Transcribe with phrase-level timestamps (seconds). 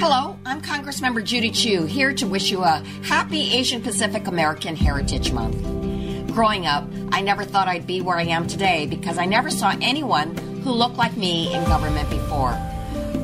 [0.00, 5.32] Hello, I'm Congressmember Judy Chu, here to wish you a happy Asian Pacific American Heritage
[5.32, 5.60] Month.
[6.32, 9.76] Growing up, I never thought I'd be where I am today because I never saw
[9.82, 12.52] anyone who looked like me in government before.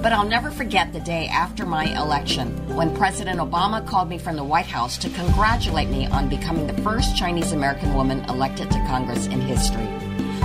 [0.02, 4.34] But I'll never forget the day after my election when President Obama called me from
[4.34, 8.84] the White House to congratulate me on becoming the first Chinese American woman elected to
[8.88, 9.86] Congress in history.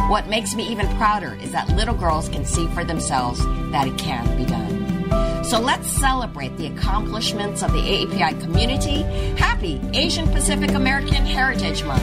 [0.08, 3.98] What makes me even prouder is that little girls can see for themselves that it
[3.98, 4.69] can be done.
[5.49, 9.05] So let's celebrate the accomplishments of the AAPI community.
[9.37, 12.03] Happy Asian Pacific American Heritage Month.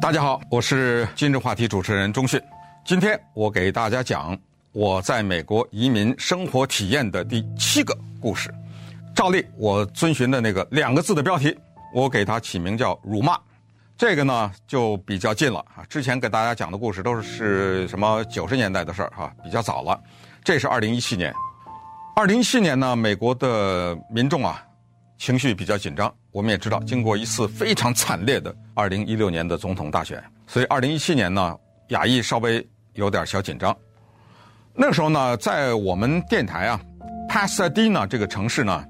[0.00, 2.40] 大家好，我是今日话题主持人钟迅。
[2.84, 4.36] 今天我给大家讲
[4.72, 8.52] 我在美国移民生活体验的第七个故事。
[9.19, 11.53] 照例我遵循的那个两个字的标题，
[11.93, 13.37] 我给它起名叫“辱骂”。
[13.99, 15.83] 这个呢就比较近了啊。
[15.89, 19.99] 之前给大家讲的故事都是什么九十年代的事儿哈，比较早了。
[20.41, 21.33] 这是二零一七年。
[22.15, 24.63] 二零一七年呢，美国的民众啊
[25.17, 26.09] 情绪比较紧张。
[26.31, 31.53] 我们也知道，经过一次非常惨烈的二零一六年的总统大选，所以二零一七年呢，
[31.89, 33.75] 亚裔稍微有点小紧张。
[34.73, 36.79] 那时候呢，在我们电台啊
[37.27, 38.85] ，Pasadena 这个城市呢，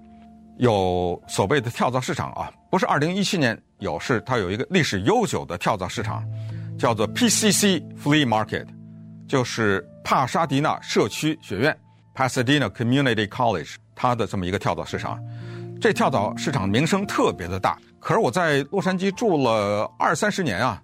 [0.59, 6.21] 有所谓的跳蚤市场啊，不是二零一七年有，是它有一个历史悠久的跳蚤市场，
[6.77, 8.67] 叫做 PCC Flea Market，
[9.25, 11.77] 就是帕沙迪纳社区学院
[12.13, 15.17] Pasadena Community College 它的这么一个跳蚤市场。
[15.79, 20.83] 这跳蚤市场名声特别的大，可是我在洛杉矶住了二三十年啊，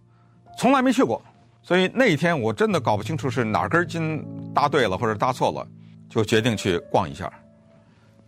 [0.57, 1.21] 从来没去过，
[1.61, 5.67] 所以那一天我真的搞不清楚是哪根筋搭对了或者搭错了，
[6.09, 7.29] 就决定去逛一下。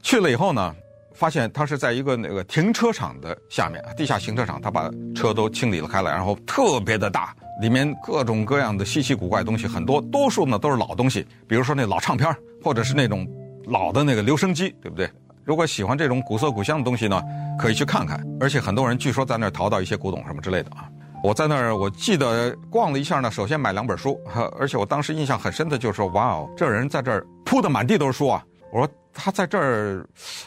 [0.01, 0.75] 去了以后呢，
[1.17, 12.31] 发现它是在一个那个停车场的下面，地下停车场，他把车都清理了开来，然后特别的大，里面各种各样的稀奇古怪东西很多，多数呢都是老东西，比如说那老唱片，
[12.63, 13.27] 或者是那种
[13.65, 15.09] 老的那个留声机，对不对？
[15.43, 17.23] 如果喜欢这种古色古香的东西呢，
[17.57, 18.23] 可以去看看。
[18.39, 20.87] 而且很多人据说在那儿淘到一些古董什么之类的啊。
[21.23, 23.31] 我在那儿，我记得逛了一下呢。
[23.31, 24.19] 首先买两本书，
[24.59, 28.43] 而且我当时印象很深的就是说，哇哦，这人在这儿铺的满地都是书啊。
[28.71, 30.05] 我说他在这儿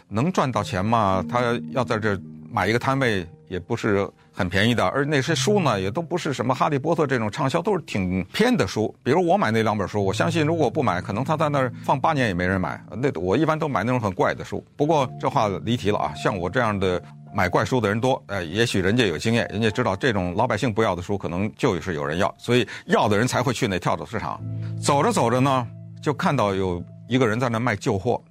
[0.09, 1.25] 能赚到钱吗？
[1.29, 2.21] 他要在这儿
[2.51, 4.87] 买一个摊位也不是很便宜的。
[4.89, 8.95] 而那些书呢，也都不是什么《哈利波特》这种畅销，都是挺偏的书。
[9.03, 12.81] 比如我买那两本书，我相信如果不买，可能他在那儿放八年也没人买。
[12.97, 14.65] 那我一般都买那种很怪的书。
[14.77, 17.03] 不过这话离题了啊，像我这样的
[17.35, 24.41] 买怪书的人多，呃，也许人家有经验，人家知道这种老百姓不要的书，可能就是有人要，所以要的人才会去那跳蚤市场。
[24.81, 25.67] 走着走着呢，
[26.03, 28.23] 就看到有一个人在那卖旧货，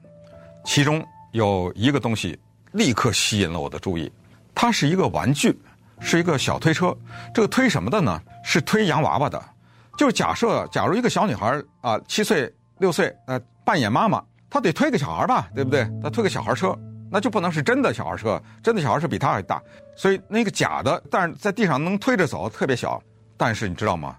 [0.63, 2.39] 其中有一个东西
[2.71, 4.11] 立刻吸引了我的注意，
[4.55, 5.55] 它是一个玩具。
[6.01, 6.95] 是一个小推车，
[7.33, 8.21] 这个推什么的呢？
[8.41, 9.43] 是推洋娃娃的。
[9.97, 15.85] 就是假设，假如一个小女孩啊，七岁六岁，呃，扮演妈妈，她得推个小孩吧，对不对？
[16.01, 16.73] 她推个小孩车，
[17.11, 19.61] 那就不能是真的小孩车，真的小孩车比她还大。
[19.97, 23.03] 所以那个假的，但是在地上能推着走，特别小。
[23.35, 24.15] 但是你知道吗？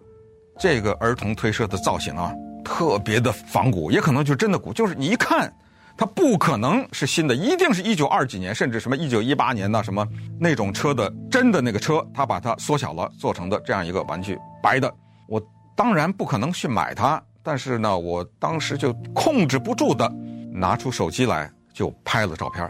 [0.59, 2.31] 这个儿童推车的造型啊，
[2.65, 5.53] 特别的仿古，也可能就真的古，就是你一看。
[5.97, 10.06] 它不可能是新的，一定是一九二几年，甚至什么一九一八年的什么
[10.38, 14.91] 那种车的真的那个车，它把它缩小了做成的这样一个玩具，白的。
[15.28, 15.38] 我
[15.76, 20.10] 当然不可能去买它，但是呢，我当时就控制不住的
[20.50, 22.66] 拿出手机来就拍了照片。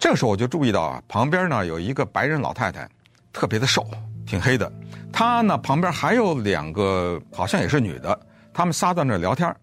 [0.00, 2.88] 这个时候我就注意到啊，旁边呢有一个白人老太太，
[3.32, 3.86] 特别的瘦，
[4.26, 4.72] 挺黑的。
[5.12, 8.18] 她呢旁边还有两个好像也是女的，
[8.52, 9.54] 他们仨在那聊天。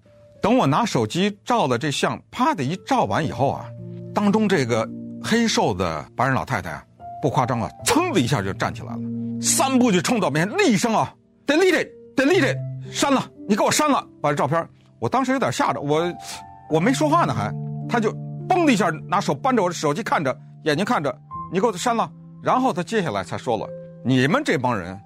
[0.41, 3.65] 等我拿手机照了这相，啪的一照完以后啊，
[4.13, 4.87] 当中这个
[5.23, 6.83] 黑瘦的白人老太太啊，
[7.21, 8.99] 不夸张啊，噌的一下就站起来了，
[9.41, 11.13] 三步就冲到面前，厉声啊
[11.47, 12.55] ，delete，delete，
[12.91, 14.65] 删了，你给我删了，把这照片。
[14.99, 16.03] 我当时有点吓着，我
[16.69, 17.51] 我没说话呢还，
[17.89, 18.11] 他就
[18.47, 21.13] 嘣的一下拿手扳着我的手机看着，眼睛看着，
[21.51, 22.09] 你给我删了。
[22.43, 23.67] 然后他接下来才说了，
[24.05, 24.97] 你们这帮人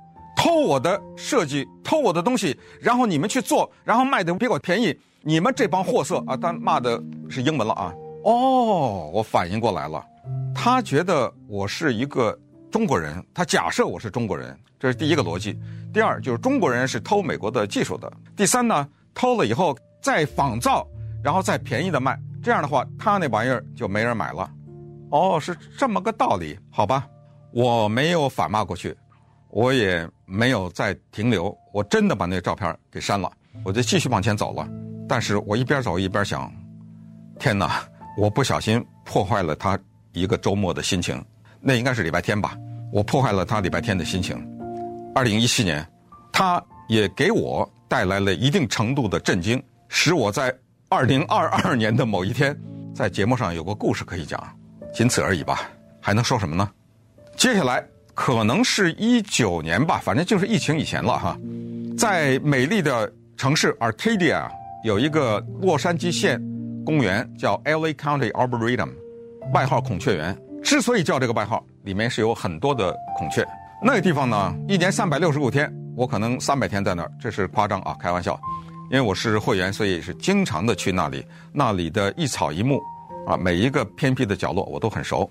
[0.42, 5.00] 偷我的设计，偷我的东西，然后你们去做，然后卖的比我便宜。
[5.22, 6.36] 你们这帮货色啊！
[6.36, 7.00] 但骂的
[7.30, 7.94] 是英文了啊！
[8.24, 10.04] 哦，我反应过来了，
[10.56, 12.36] 他觉得我是一个
[12.72, 15.56] 中国人，他假设我是中国人，这是第一个逻辑。
[15.94, 18.12] 第二就是中国人是偷美国的技术的。
[18.36, 20.88] 第三呢，偷了以后再仿造，
[21.24, 24.50] 然后再便宜的卖，这样的话他那玩意儿就没人买了。
[25.12, 27.08] 哦，是这么个道理，好吧？
[27.54, 28.98] 我没有反骂过去，
[29.52, 33.32] 我也没有再停留，我真的把那照片给删了，
[33.64, 34.68] 我就继续往前走了。
[35.08, 36.52] 但是我一边走一边想，
[37.38, 37.84] 天哪！
[38.18, 39.80] 我不小心破坏了他
[40.14, 41.24] 一个周末的心情。
[41.60, 42.58] 那应该是礼拜天吧。
[42.92, 44.36] 我破坏了他礼拜天的心情。
[45.14, 45.86] 二零一七年，
[46.32, 50.54] 他也给我带来了一定程度的震惊，使我在
[50.90, 52.58] 二零二二年的某一天，
[52.94, 54.42] 在节目上有个故事可以讲，
[54.94, 55.70] 仅此而已吧。
[56.02, 56.70] 还能说什么呢？
[57.38, 61.38] 接下来可能是一九年吧，反正就是疫情以前了哈。
[61.98, 64.50] 在美丽的城市 Arcadia
[64.84, 66.42] 有一个洛杉矶县
[66.86, 68.90] 公园叫 LA County Arboretum，
[69.54, 70.38] 外号孔雀园。
[70.64, 73.48] 之所以叫这个外号，里面是有很多的孔雀。
[73.84, 78.40] 那个地方呢，一年三百六十五天，我可能三百天在那儿，这是夸张啊，开玩笑。
[78.92, 81.26] 因为我是会员，所以是经常的去那里。
[81.52, 82.80] 那里的一草一木，
[83.26, 85.30] 啊，每一个偏僻的角落我都很熟。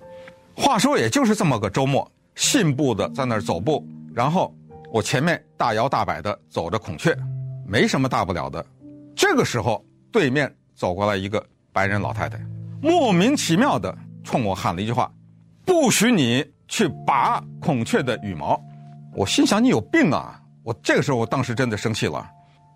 [0.57, 4.55] 话说，也就是这么个周末，信步的在那儿走步，然后
[4.93, 7.17] 我前面大摇大摆的走着孔雀，
[7.67, 8.65] 没什么大不了的。
[9.15, 12.41] 这个时候，对面走过来一个白人老太太，
[12.81, 15.11] 莫名其妙的冲我喊了一句话。
[15.65, 18.61] 不许你去拔孔雀的羽毛，
[19.15, 20.41] 我心想你有病啊！
[20.63, 22.29] 我这个时候，我当时真的生气了，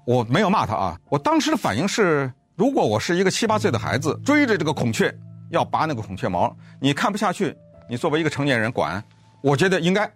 [0.07, 1.01] 我没有骂他啊。
[1.09, 5.13] 我当时的反应是，如果我是一个七八岁的孩子，追着这个孔雀
[5.51, 7.57] 要拔那个孔雀毛，你看不下去，
[7.89, 9.03] 你作为一个成年人管，
[9.45, 10.11] 我觉得应该，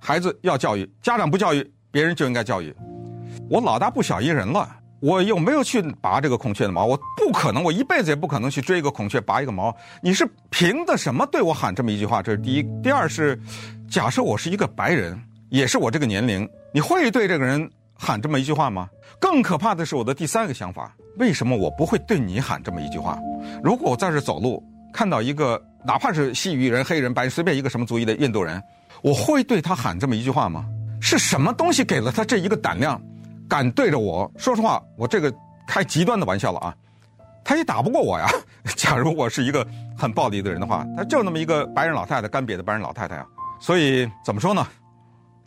[0.00, 2.74] 孩子要教育，家长不教育，别人就应该教育。
[3.48, 4.68] 我老大不小一人了。
[4.98, 9.72] 我又没有去拔这个孔雀的毛，我不可能，我一辈子也不可能去追一个孔雀拔一个毛。
[10.02, 12.20] 你是凭的什么对我喊这么一句话？
[12.20, 12.62] 这是第一。
[12.82, 13.40] 第二是，
[13.88, 15.16] 假设我是一个白人，
[15.48, 18.88] 也是我这个年龄，你会对这个人喊这么一句话吗？
[19.20, 23.16] 更可怕的是我的第三个想法：为什么我不会对你喊这么一句话？
[23.62, 24.60] 如果我在这走路，
[24.92, 28.62] 看到一个哪怕是西域人、黑人、白人，随便一个什么族裔的印度人，
[29.02, 30.64] 我会对他喊这么一句话吗？
[31.00, 33.00] 是什么东西给了他这一个胆量？
[33.48, 35.34] 敢对着我说实话，我这个
[35.66, 36.74] 开极端的玩笑了啊，
[37.44, 38.26] 他也打不过我呀。
[38.76, 43.26] 假如我是一个很暴力的人的话，他就那么一个白人老太太，干瘪的白人老太太啊。
[43.60, 44.66] 所以怎么说呢？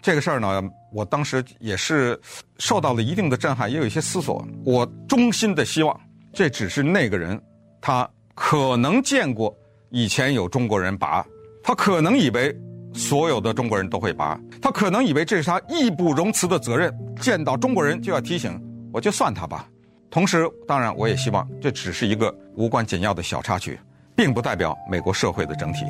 [0.02, 0.62] 这个事儿呢，
[0.94, 2.20] 我当时也是
[2.60, 4.46] 受到了一定的震撼，也有一些思索。
[4.64, 6.00] 我衷心的希望，
[6.32, 7.42] 这只是那个人，
[7.82, 9.52] 他可能见过
[9.90, 11.26] 以前有中国人拔，
[11.64, 12.56] 他可能以为。
[12.98, 18.58] 所有的中国人都会拔，他可能以为这是他义不容辞的责任，见到中国人就要提醒，
[18.94, 19.68] 我就算他吧。
[20.10, 23.78] 同时，当然我也希望这只是一个无关紧要的小插曲，
[24.16, 25.84] 并不代表美国社会的整体。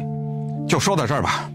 [0.67, 1.47] 就说到这儿吧。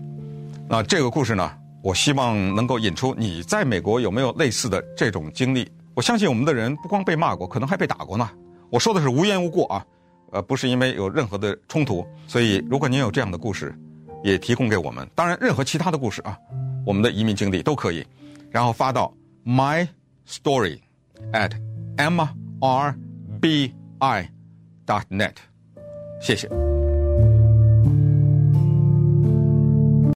[0.69, 1.53] 那这个故事呢，
[1.83, 5.69] 我希望能够引出你在美国有没有类似的这种经历。
[5.95, 8.31] 我相信我们的人不光被骂过，可能还被打过呢。
[8.71, 9.85] 我说的是无缘无故啊，
[10.33, 12.07] 呃，不是因为有任何的冲突。
[12.27, 13.75] 所以，如果您有这样的故事，
[14.23, 16.39] 也提供给我们，当然，任何其他的故事啊，
[16.85, 18.07] 我们的移民经历都可以，
[18.51, 19.13] 然后发到
[19.45, 19.87] my
[20.29, 20.79] story
[21.33, 21.53] at
[21.97, 22.21] m
[22.61, 22.95] r
[23.41, 24.29] b i
[24.87, 25.35] dot net，
[26.21, 26.80] 谢谢。